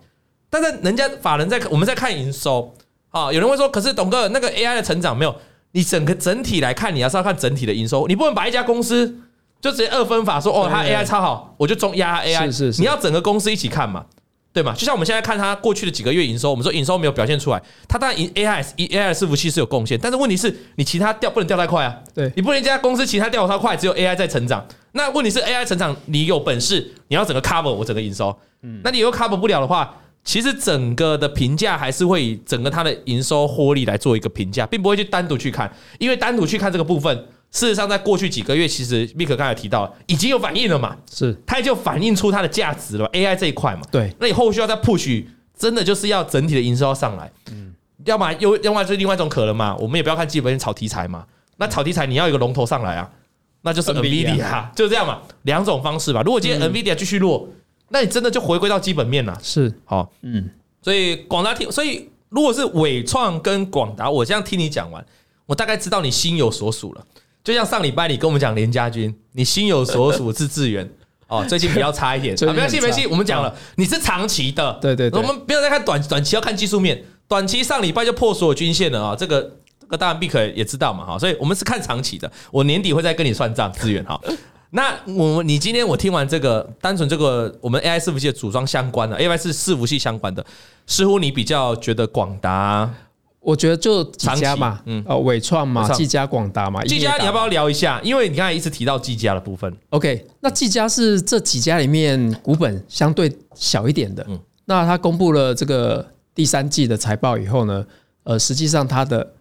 [0.50, 2.74] 但是人家法人在我们在看营收。
[3.12, 5.34] 啊，有人会说，可是董哥那个 AI 的成长没有，
[5.72, 9.12] 你整个整体来看，你还是要看整体的营收，你不能把一家公司
[9.60, 14.06] 就直接二分法说哦，它 AI 超好，我就中压 AI，是是是，你要整个公司一起看嘛，
[14.52, 14.72] 对吗？
[14.78, 29.96] 就像我们现在看它过去的几个月营收，我们说营收没有表现出来，它当然 AI AI 的伺服器是有贡献，但是问题是你其他掉不能掉太快啊，对，你不能一家公司其他掉的超快，只有 AI 在成长，那问题是 AI 成长，你有本事你要整个 cover 我整个营收，嗯，那你又 cover 不了的话。
[30.22, 37.16] 其实整个的评价还是会以整个它的营收获利来做一个评价，并不会去单独去看，因为单独去看这个部分，
[37.50, 45.24] 事实上在过去几个月，其实 Mike 刚才提到已经有反应了嘛，是它就反映出它的价值了，AI 这一块嘛，对，那你后续要再 push，
[45.59, 47.72] 真的就是要整体的营收要上来，嗯，
[48.04, 51.24] 要么又另外就是另外一种可能嘛，我们也不要看基本面炒题材嘛，
[51.56, 53.11] 那炒题材你要有一个龙头上来啊，
[53.62, 57.48] 那就是 NVIDIA，就是这样嘛，两种方式吧，如果今天 NVIDIA 继续弱。
[57.92, 59.72] 那你真的就回归到基本面了，是。
[59.85, 60.48] 好，嗯，
[60.81, 65.05] 所以广达听，所以如果是伟创跟广达，我这样听你讲完，
[65.46, 67.05] 我大概知道你心有所属了。
[67.42, 70.88] 就像上礼拜你跟我们讲联嘉军，你心有所属是智原
[71.26, 79.40] 哦， 最近比较差一点，没关系没关系，我们讲了，你是长期的，对对，我们不要再看短短期，要看技术面，短期上礼拜就破所有均线了啊，这个
[79.81, 84.20] 这个当然 Mike 也知道嘛哈，所以我们是看长期的，我年底会再跟你算账，资源哈。
[84.72, 90.44] 那我你今天我听完这个，单纯这个我们 AI 伺服器的组装相关的，AI 是伺服器相关的，
[90.87, 92.88] 似乎你比较觉得广达，
[93.40, 98.00] 我觉得就几家嘛，嗯，哦，伟创嘛，技嘉、广达嘛，技嘉你要不要聊一下？
[98.04, 107.85] 因为你刚才一直提到技嘉的部分，OK，那技嘉是这几家里面股本相对小一点的，嗯，那它公布了这个第三季的财报以后呢，
[108.22, 109.33] 呃，实际上它的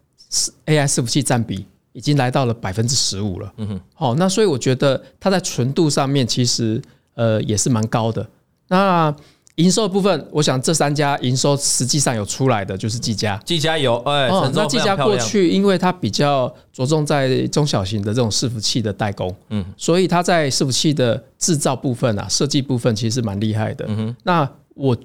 [0.65, 1.67] AI 伺服器占比。
[1.93, 3.53] 已经来到了百分之十五了。
[3.57, 6.81] 嗯哼，好，那所以我觉得它在纯度上面其实
[7.15, 8.27] 呃也是蛮高的。
[8.67, 9.13] 那
[9.55, 23.83] 营收的部分，我想这三家营收实际上有出来的就是技嘉，技嘉有哎，那技嘉过去因为它比较着重在中小型的这种伺服器的代工，嗯，所以它在伺服器的制造部分啊，设计部分其实是蛮厉害的。
[23.89, 24.95] 嗯哼，那我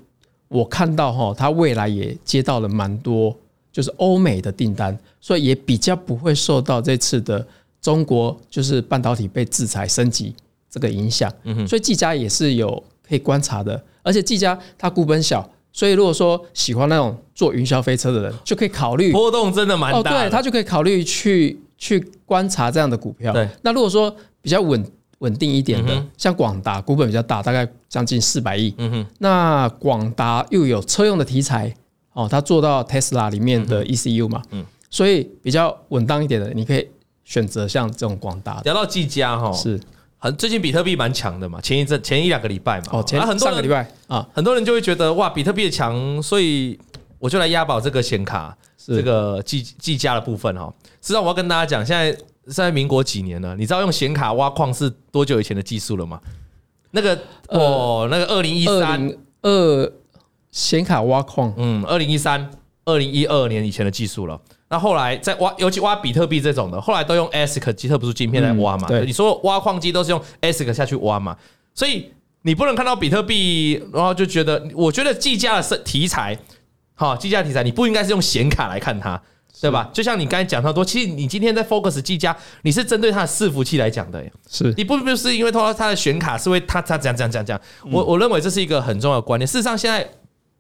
[0.47, 3.37] 我看到哈，它未来也接到了蛮多。
[3.75, 7.45] 就是欧美的订单，所以也比较不会受到这次的
[7.83, 10.33] 中国就是半导体被制裁升级
[10.71, 11.29] 这个影响。
[11.67, 20.23] 所以技嘉也是有可以观察的，而且技嘉它股本小，所以如果说喜欢那种坐云霄飞车的人，就可以考虑波动真的蛮大。
[20.23, 23.33] 对，他就可以考虑去去观察这样的股票。
[23.33, 24.85] 对，那如果说比较稳
[25.19, 28.73] 稳定一点的，像广达股本比较大，大概将近四百亿。
[28.79, 31.75] 嗯哼，那广达又有车用的题材。
[32.15, 36.89] 哦，他做到 Tesla 里面的 ECU 嘛，嗯，所以比较稳当一点的，你可以
[37.25, 38.61] 选择像这种广达。
[38.63, 39.79] 聊到技嘉哈，是
[40.19, 46.79] 很最近比特币蛮强的嘛，前一阵前一两个礼拜嘛，哦，前很多个礼拜啊，很多人就会觉得哇，比特币的强，所以
[47.19, 50.73] 我就来押宝这个显卡，这个技技嘉的部分哈。
[51.03, 52.13] 实际上我要跟大家讲，现在
[52.47, 53.57] 现在民国几年了？
[53.57, 56.21] 你知道用显卡挖矿是多久以前的技术了吗？
[56.93, 59.93] 那个哦，那个二零一三二。
[60.55, 62.49] 显卡挖矿，嗯，二零一三、
[62.85, 64.41] 二零一二年以前的技术了。
[64.69, 68.87] 那后来在挖，尤其挖比特币这种的，后来都用 ASIC 基特不是晶片来挖嘛？
[68.87, 71.37] 对，你说挖矿机都是用 ASIC 下去挖嘛？
[71.75, 72.13] 所以
[72.43, 76.39] 你不能看到比特币，然后就觉得，我觉得计价的题材，
[76.95, 79.21] 好，计价题材，你不应该是用显卡来看它，
[79.61, 79.91] 对吧？
[79.93, 89.45] 就像你刚才讲那么多，其实你今天在 focus 计价，你是针对它的伺服器来讲的，是你不不是因为它它的显卡是为它它怎样怎样怎样，我我认为这是一个很重要的观念。
[89.45, 90.09] 事实上，现在。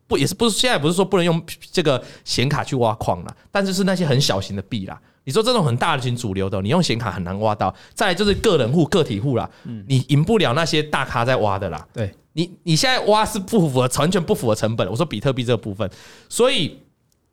[0.06, 5.00] 不也是不是现在不是说不能用这个显卡去挖矿了，但是是那些很小型的币啦。
[5.26, 7.74] 你说这种很大的型主流的，你用显卡很难挖到。
[7.94, 9.48] 再来就是个人户、个体户啦，
[9.86, 11.88] 你赢不了那些大咖在挖的啦。
[11.94, 14.86] 对你，你现在挖是不符合，完全不符合成本。
[14.90, 15.90] 我说比特币这个部分，
[16.28, 16.78] 所以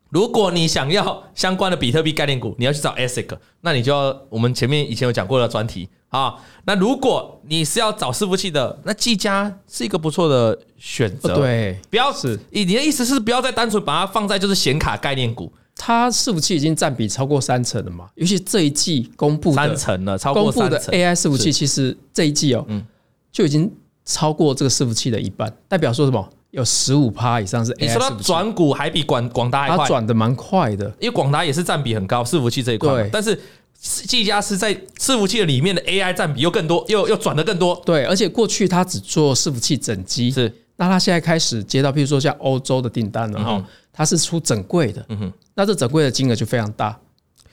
[0.10, 5.90] 如果你想要相关的比特币概念股，你要去找 ASIC，那你就要我们前面以前有讲过的专题。
[6.08, 11.36] 啊，那如果你是要找伺服器的，那技嘉是一个不错的选择。
[11.36, 18.08] 对，不要是，你的意思是不要再单纯把它放在就是显卡概念股，它伺服器已经占比超过三成了嘛？
[18.16, 20.70] 尤其这一季公布的三成了，超过三成。
[20.70, 22.84] 公布的 AI 伺服器其实这一季哦，嗯，
[23.32, 23.72] 就已经
[24.04, 26.28] 超过这个伺服器的一半，代表说什么？
[26.50, 27.86] 有十五趴以上是 AI。
[27.86, 29.78] 你说它转股还比广广达还快？
[29.78, 33.40] 它转的蛮快的，因为广达也是占比很高，伺服器这一块，对，但是。
[33.84, 37.82] 技嘉是在伺服器的里面的 AI 占比又更多，又又转的更多。
[37.84, 40.54] 对，而且过去它只做伺服器整机，是。
[40.82, 43.64] 那他现在开始接到，譬如说像欧洲的订单了哈，
[43.94, 45.06] 他是出整柜的。
[45.10, 46.98] 嗯哼，那这整柜的金额就非常大。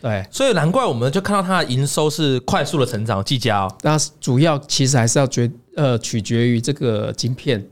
[0.00, 3.22] 对，所以难怪我们就看到它的营收是快速的成长。
[3.22, 7.62] 技嘉哦，那主要其实还是要决呃取决于这个晶片。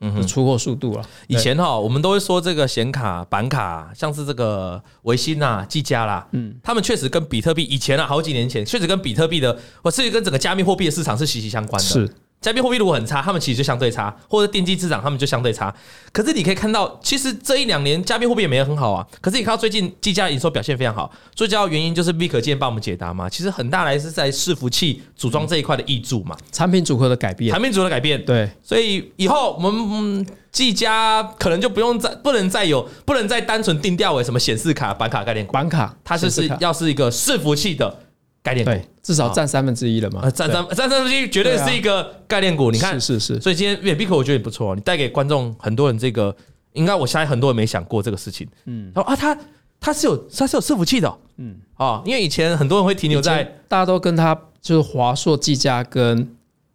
[0.00, 1.08] 嗯，出货速度了。
[1.28, 11.88] 以前哈，我们都会说这个显卡、板卡，像是这个维新啊、技嘉啦，嗯，他们确实跟比特币以前啊，好几年前确实跟比特币的，或是跟整个加密货币的市场是息息相关的。
[11.88, 12.10] 是。
[12.44, 15.74] 加密货币如果很差，他们其实就相对差，或者电机市场他们就相对差。
[16.12, 19.06] 可是你可以看到，其实这一两年加密货币也没有很好啊。
[19.22, 23.30] 可是你看到最近技嘉营收表现非常好，最主要原因就是 Vic 今天帮我们解答嘛。
[23.30, 28.22] 其实很大来是在伺服器组装这一块的挹注嘛，产品组合的改变，产品组合的改变。
[28.26, 38.03] 对，所以以后我们技嘉可能就不用再不能再有不能再单纯定调为什么显示卡、板卡概念股，板卡它就是要是一个伺服器的。
[38.44, 40.30] 概念至少占三分之一了嘛？
[40.30, 42.70] 占三占三分之一，绝对是一个概念股。
[42.70, 43.40] 你看，是是是。
[43.40, 46.36] 所以今天远 Vic 我觉得也不错，你带给观众很多人这个，
[46.74, 48.46] 应该我相信很多人没想过这个事情。
[48.66, 49.36] 嗯，然后啊，他
[49.80, 51.18] 他是有他是有伺服器的。
[51.38, 56.28] 嗯，啊，因为以前很多人会停留在大家都跟他就是华硕、技嘉跟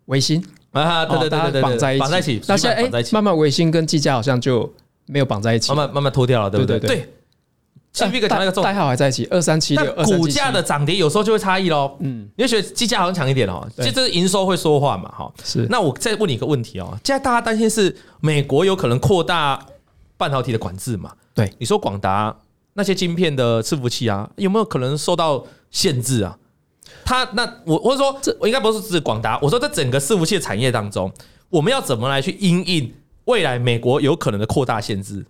[0.06, 2.42] 微星啊，对对对对对，绑在一起，绑在一起。
[2.48, 4.74] 那现在哎，慢慢微星跟技嘉好像就
[5.06, 6.80] 没有绑在一起，慢慢慢慢脱掉了，对不对？
[6.80, 7.14] 对。
[8.00, 11.96] 代代号还在一起，二三七六，但股价的涨跌有时候就会差异喽。
[12.00, 15.32] 嗯，你会觉得技嘉好像强一点哦，其实这是营收会说话嘛，哈。
[15.44, 15.66] 是。
[15.70, 19.60] 那我再问你一个问题哦，现在大家担心是美国有可能扩大
[20.18, 21.12] 半导体的管制嘛？
[21.34, 22.36] 对，你说广达
[22.74, 26.38] 那些晶片的伺服器啊，有没有可能受到限制啊？
[27.06, 31.12] 它那我或者说这我应该不是指广达，我说在整个伺服器的产业当中，
[31.50, 32.94] 我们要怎么来去因应
[33.26, 35.26] 未来美国有可能的扩大限制？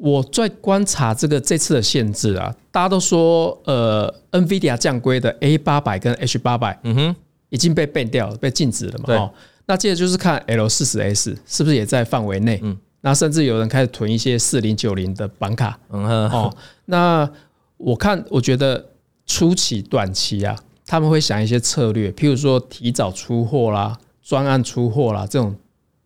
[0.00, 7.16] 我在观察这个这次的限制啊，大家都说呃，NVIDIA 降规的 A 八百跟 H 八百，嗯哼，
[7.48, 9.14] 已经被 ban 掉了，被禁止了嘛？
[9.14, 9.34] 哦，
[9.66, 12.60] 那接着就是看 L 四十 S 是不是也在范围内？
[12.62, 17.28] 嗯，那甚至有人开始囤一些四零九零的板卡，嗯哼，哦，那
[17.76, 18.90] 我看我觉得
[19.26, 20.56] 初期短期啊，
[20.86, 25.56] 他们会想一些策略，譬如说提早出货啦，专案出货啦，这种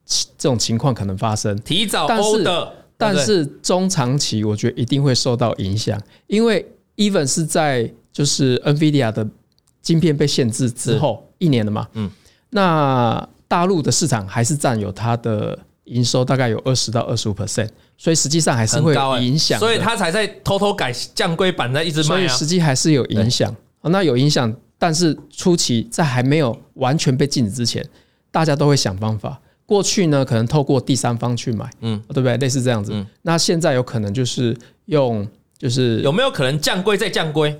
[0.07, 2.77] 这种情况可能发生，提早欧的。
[3.03, 6.65] 但是中长期，我觉得一定会受到影响，因为
[6.97, 9.27] even 是在就是 NVIDIA 的
[9.81, 12.11] 晶片被限制之后一年了嘛，嗯，
[12.51, 23.55] 那大陆的市场还是占有它的营收大概有二十到二十五 percent，所以实际上还是会影响，所以它才在偷偷改降规版在一直卖，所以实际还是有影响。
[23.83, 27.85] 那有影响，但是初期在还没有完全被禁止之前，
[28.31, 29.41] 大家都会想方法。
[29.67, 32.37] 过去呢，可能透过第三方去买，嗯，对不对？
[32.37, 32.93] 类似这样子。
[33.23, 35.27] 那现在有可能就是用，
[35.59, 37.59] 就是有没有可能降规再降规？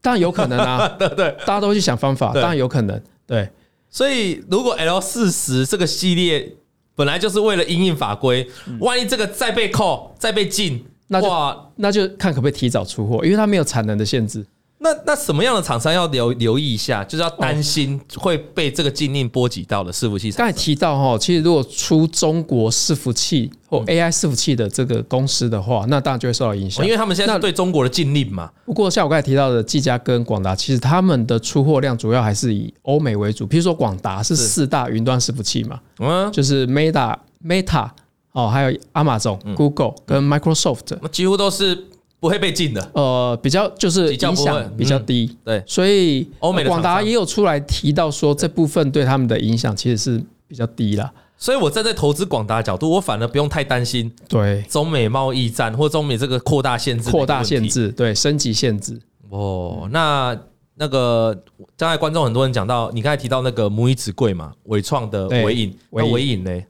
[0.00, 3.00] 当然有可能啊， 对对，大家都会去想方法，当然有可能。
[3.26, 3.48] 对，
[3.90, 6.54] 所以如果 L 四十这个系列
[6.94, 14.46] 本来就是为了因应法规，万一这个再被扣、再被禁，那就那就看可不可以提早出货，因为它没有产能的限制。
[14.78, 20.30] 那那什么样的厂商要留留意一下，就是要担心会被这个禁令波及到的伺服器。
[20.32, 28.50] 刚才提到哈，其实如果出中国伺服器或 AI 伺服器的这个公司的话，那当然就会受到影响，因为他们现在是对中国的禁令嘛。
[28.66, 33.46] 不过像我刚才提到的技嘉跟广达，其实他们的出货量主要还是以欧美为主。
[33.46, 37.88] 比如说广达是四大云端伺服器嘛，嗯，就是 Meta、Meta
[38.32, 41.86] 哦，还有 Amazon、Google 跟 Microsoft，那几乎都是。
[42.18, 51.12] 不会被禁的，呃，比较就是影响比较低，对，所以欧美广达也有出来提到说，这部分对他们的影响其实是比较低了。
[51.38, 54.62] 所以我站在投资广达的角度，我反而不用太担心，对。
[54.62, 58.98] 中美贸易战或中美这个扩大限制、扩大限制，对升级限制。
[59.28, 60.34] 哦，那
[60.76, 61.38] 那个
[61.76, 66.62] 刚才观众很多人讲到，你刚才提到那个母以子贵嘛，伟创的纬颖，纬颖呢？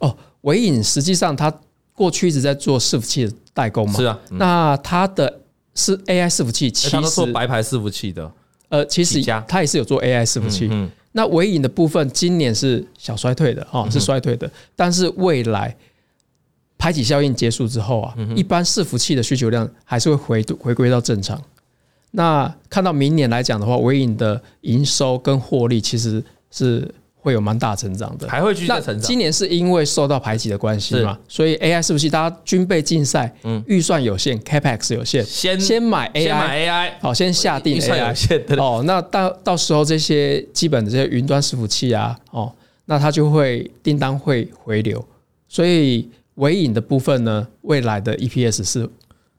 [0.00, 1.50] 哦，伟影实际上它
[1.94, 3.32] 过去一直在做伺服器的。
[3.56, 5.32] 代工嘛，是啊，那它的
[5.76, 8.28] 是 AI 伺服器，其实做白牌伺服器的，
[8.68, 10.68] 呃，其实它也是有做 AI 伺服器。
[10.72, 14.50] 嗯那尾影的部分今年是小衰退的哦，是衰退的。
[14.74, 15.76] 但是未来
[16.76, 21.40] 排挤效应结束之后啊，一般伺服器的需求量还是会回回归到正常。
[22.10, 26.92] 那看到明年来讲的话，纬颖的营收跟获利其实是。
[27.24, 29.00] 会有蛮大成长的，还会继续成长。
[29.00, 42.52] 今年是因为受到排挤的关系嘛，所以 AI 是不是大家军备竞赛，嗯，预算有限，Capex 有限，先先买 AI，先买 AI，好，先下定 AI，哦，那到到时候这些基本的这些云端伺服器啊，哦，
[42.84, 45.02] 那它就会订单会回流，
[45.48, 48.86] 所以尾影的部分呢，未来的 EPS 是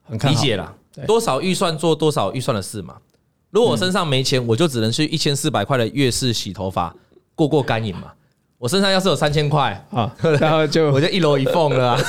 [0.02, 2.96] 很理解了，多少预算做多少预算的事嘛。
[3.52, 6.94] 如果我身上没钱，我就只能去一千四百块的月式洗头发。
[7.36, 8.14] 过过干瘾嘛，
[8.58, 11.98] 我身上要是有三千块啊，然后就我就一楼一凤了，啊，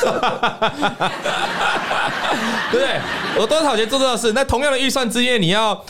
[2.71, 3.01] 对不对？
[3.39, 4.33] 我多少钱做多少事？
[4.33, 5.85] 那同样的预算之间，你要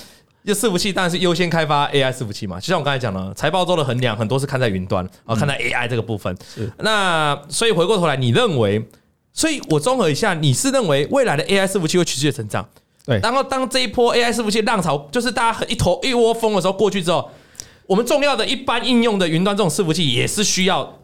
[0.44, 2.59] 就伺服器当然是优先开发 AI 伺服器嘛。
[2.59, 6.35] 就像我刚才讲了，财报做的衡量很多是看在云端啊，看在 AI 这个部分。
[6.55, 8.85] 是那所以回过头来，你认为？
[9.33, 12.66] 所以我综合一下，你是认为未来的 AI 伺服器会持续的成长？
[13.05, 13.20] 对。
[13.20, 17.31] 然后当这一波 AI 伺服器浪潮就是大家很一头一窝蜂的时候过去之后。
[17.87, 20.99] 我们重要的一般应用的云端这种伺服器也是需要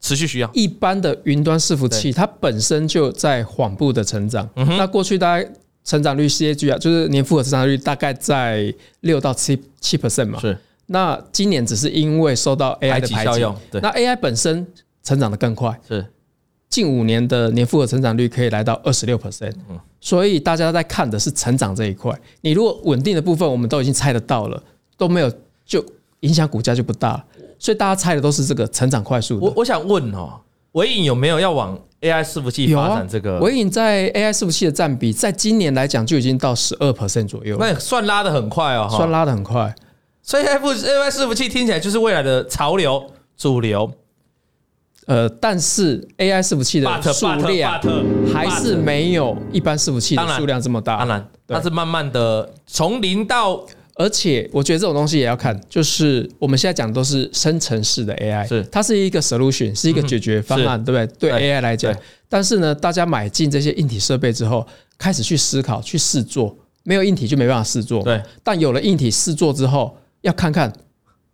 [0.00, 0.50] 持续需要。
[0.52, 4.48] 一般的云端伺服器它本身就在缓步的成长。
[4.54, 5.48] 那过去大概
[5.84, 10.40] 成长率 CAGR 啊，就是年复合成长率大概在六到七七 percent 嘛。
[10.40, 10.58] 是。
[10.86, 13.40] 那今年只是因为受到 AI 的排挤，
[13.80, 14.66] 那 AI 本身
[15.02, 15.78] 成长的更快。
[15.88, 16.04] 是。
[16.68, 19.54] 近五年的年复合成长率可以来到二十六 percent。
[19.70, 19.78] 嗯。
[20.00, 22.12] 所以大家在看的是成长这一块。
[22.40, 24.60] 你如果稳定的部分我们都已经猜得到了，
[24.96, 25.32] 都没有
[25.64, 25.84] 就。
[26.26, 27.24] 影响股价就不大，
[27.58, 29.46] 所以大家猜的都是这个成长快速的。
[29.46, 30.40] 我我想问哦，
[30.72, 33.06] 纬颖有没有要往 AI 伺服器发展？
[33.08, 39.74] 这个纬颖在 AI 伺服器的占比，在今年来讲就已经到十二 percent 左右，那算拉的很快哦，算拉的很快。
[40.22, 40.58] 所以 AI
[41.08, 43.02] 伺服器听起来就是未来的潮流
[43.36, 43.90] 主流。
[45.06, 47.80] 呃，但是 AI 伺服器的数量
[48.34, 50.96] 还是没有一般伺服器的数量这么大。
[50.96, 53.64] 当然，它是慢慢的从零到。
[53.98, 58.62] 而且我觉得这种东西也要看，就是我们现在讲的都是生成式的 AI，是。
[58.70, 61.30] 它是一个 solution，是一个解决方案，对不对？
[61.30, 61.94] 对 AI 来讲，
[62.28, 64.66] 但是呢，大家买进这些硬体设备之后，
[64.98, 68.02] 开始去思考、去试做，没有硬体就没办法试做。
[68.02, 70.70] 对，但有了硬体试做之后，要看看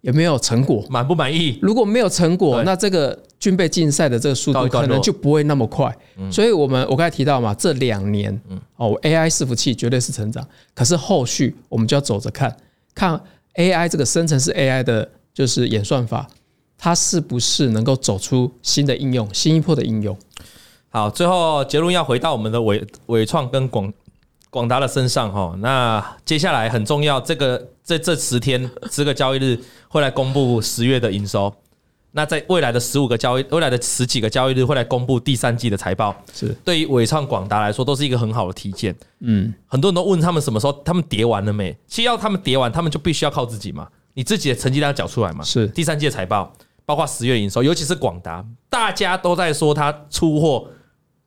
[0.03, 1.59] 有没有成果，满不满意？
[1.63, 5.97] 如果没有成果，那这个军备竞赛的这个速度可能就不会那么快。
[6.31, 8.39] 所以我们我刚才提到嘛，这两年
[8.77, 12.55] 哦，AI 伺服器绝对是成长，可是后续我们就要走着看，
[12.95, 13.21] 看
[13.55, 16.29] AI 这个生成式 AI 的，就是演算法，
[16.77, 20.19] 它是不是能够走出新的应用，新一波的应用？
[20.89, 23.91] 好，最后结论要回到我们的伟伟创跟广
[24.53, 25.55] 广达的身上哈。
[25.61, 31.51] 那接下来很重要，这个这这十天十个交易日会来公布十月的营收。
[32.11, 36.15] 那在未来的十五个交易，未来的十几个交易日会来公布第三季的财报。
[36.35, 38.95] 是对于伟创、广达来说，都是一个很好的体检。
[39.21, 41.75] 嗯，很多人都问他们什么时候他们叠完了没？
[41.87, 43.89] 其实要他们叠完，他们就必须要靠自己嘛。
[44.13, 45.43] 你自己的成绩单要缴出来嘛？
[45.43, 46.53] 是第三季的财报，
[46.85, 50.69] 包括十月营收，尤其是广达，大家都在说它出货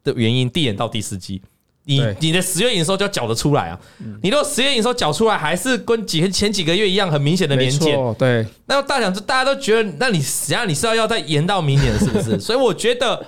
[0.03, 1.41] 的原因递延到第四季。
[1.85, 3.79] 你你的十月营收就要缴得出来啊！
[4.21, 7.97] 你如果十月营收缴出来，还是跟几前几个月一样，很明显的年减。
[8.15, 12.37] 对，那大讲，大家都觉得，那你实际上你是要要再延到明年，是不是？
[12.41, 13.25] 所以我觉得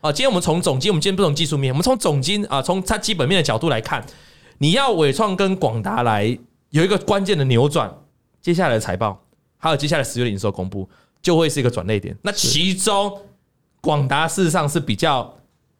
[0.00, 4.04] 啊，今天我们从总经，我们今天不从技术面，我们从总经啊，从它基本面的角度来看，
[4.58, 6.38] 你要伟创跟广达来
[6.70, 7.92] 有一个关键的扭转。
[8.40, 9.22] 接下来的财报，
[9.58, 10.88] 还有接下来十月营收公布，
[11.20, 12.16] 就会是一个转捩点。
[12.22, 13.20] 那其中，
[13.82, 15.37] 广达事实上是比较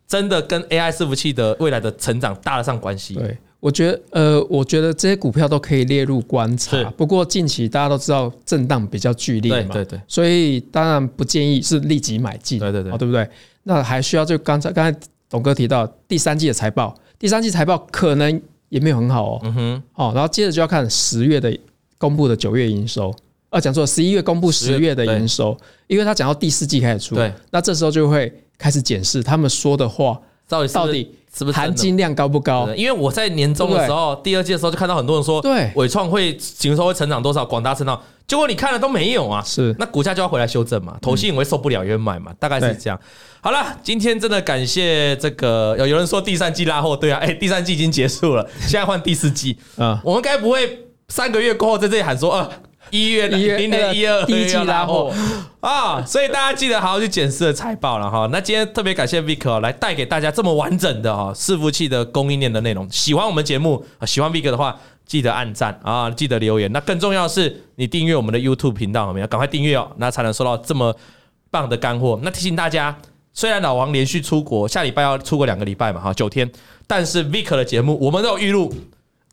[0.09, 3.15] 真的跟 AI 伺服器的未来的成长搭得上关系。
[3.15, 6.83] 对，我觉得，呃，我觉得这些股票都可以列入观察。
[6.97, 12.59] 不过近期大家都知道震荡比较剧烈嘛，对对对，所以当然不建议是立即买进。
[12.59, 13.29] 对对对，对不对？
[13.65, 14.99] 那还需要就刚才刚才
[15.29, 19.41] 董哥提到第三季的财报，第三季财报可能也没有很好哦。
[19.45, 21.57] 嗯哼，好，然后接着就要看十月的。
[22.01, 23.13] 公布的九月营收，
[23.51, 32.69] 啊，讲错了，十一月公布十月的营收，因为他讲到第四季开始出，对，那这时候就会开始检视他们说的话到底到底是不是含金量高不高？
[32.75, 43.01] 因为我在年终的时候，第二季的时候就看到很多人说，对，伟创会营收会成长多少，广大成长，结果你看了都没有啊，是，那股价就要回来修正嘛，投信会受不了也会买嘛，大概是这样。
[43.41, 50.85] 好了，今天真的感谢这个，有有人说第三季拉货，对啊，哎，第三季已经结束了， 现在换第四季，啊，我们该不会？
[51.11, 52.51] 三个月过后在这里喊说，呃，
[52.91, 55.13] 一月明年一二第一季拉货
[55.61, 58.29] 啊，所以大家记得好好去检视财报了哈。
[58.33, 62.89] 那今天特别感谢 Vic 来带给大家这么完整的哈伺服器的供应链的内容。
[62.91, 66.71] 喜欢我们节目，喜欢 Vic 的话，记得按赞啊，记得留言。
[66.73, 69.27] 那更重要的是，你订阅我们的 YouTube 频道，有没有？
[69.27, 70.95] 赶快订阅哦，那才能收到这么
[71.51, 72.19] 棒的干货。
[72.23, 72.97] 那提醒大家，
[73.33, 76.51] 虽然老王连续出国，下礼拜要出国两个礼拜嘛，哈，九天，
[76.87, 78.73] 但是 Vic 的节目我们都有预录，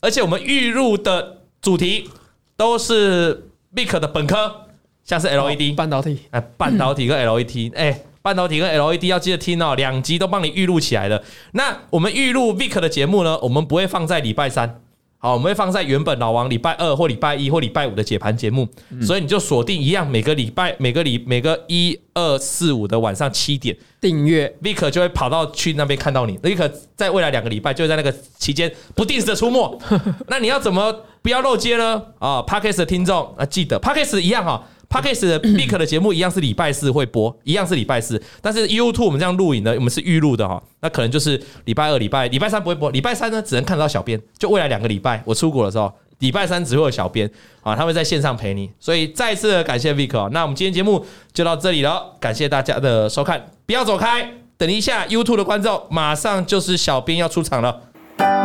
[0.01, 1.37] 而且我们预录的。
[1.61, 2.07] 主题
[2.55, 3.44] 都是
[3.75, 4.67] Vic 的本科，
[5.03, 11.21] 像是 LED 半导体，哎，半导体跟 LED，哎，半导体跟 LED 要记得听哦，两集都帮你预录起来了。
[11.51, 14.81] 那我们预录 Vic 的节目呢，我们不会放在礼拜三。
[15.25, 18.67] 好，我们会放在原本老王礼拜二或礼拜一或礼拜五的解盘节目，
[19.01, 26.37] 所以你就锁定一样，每个礼拜每个礼每个一二四五的晚上七点订阅，Vic 就会跑到去那边看到你。
[26.37, 29.81] Vic 在未来两个礼拜就会在那个期间不定时的出没。
[30.29, 32.03] 那你要怎么不要漏接呢？
[32.19, 34.63] 啊，Podcast 的听众啊，记得 Podcast 一样哈。
[34.89, 47.29] Podcast 的 Vic 的节目一样是礼拜四会播，一样是礼拜四，但是 YouTube 我们这样录影呢，我们是预录的哈，那可能就是礼拜二、礼拜礼拜三不会播，礼拜三呢只能看到小编，就未来两个礼拜我出国的时候，礼拜三只会有小编
[47.61, 57.81] 啊，他会在线上陪你，所以再次感谢 Vic，那我们今天节目就到这里了，感谢大家的收看，不要走开，等一下 YouTube 的观众马上就是小编要出场了，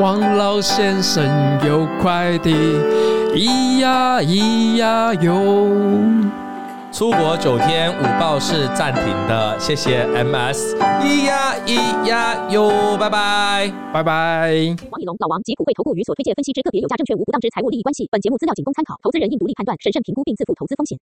[0.01, 1.25] 王老先生
[1.67, 2.55] 有快递，
[3.33, 5.71] 咿呀咿呀哟。
[6.91, 10.75] 出国九天，五报是暂停的，谢谢 MS。
[10.77, 14.51] 咿呀咿呀哟，拜拜拜拜。
[14.91, 18.09] 王以龙、老王及普惠投顾与所推荐分析之个别有价证券无不当之财务利益关系。
[18.11, 20.99] 本节目资料仅供参考，投资人应独立判断、审慎评估并自负投资风险。